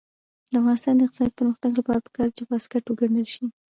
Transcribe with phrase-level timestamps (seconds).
[0.51, 3.45] د افغانستان د اقتصادي پرمختګ لپاره پکار ده چې واسکټ وګنډل شي.